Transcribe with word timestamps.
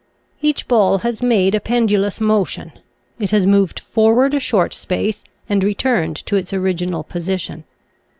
Each 0.41 0.67
ball 0.67 0.97
has 1.05 1.21
made 1.21 1.53
a 1.53 1.59
pendulous 1.59 2.19
mo 2.19 2.43
tion; 2.43 2.71
it 3.19 3.29
has 3.29 3.45
moved 3.45 3.79
forward 3.79 4.33
a 4.33 4.39
short 4.39 4.71
Bpace 4.71 5.21
and 5.47 5.63
returned 5.63 6.15
to 6.25 6.35
its 6.37 6.51
original 6.53 7.03
position. 7.03 7.65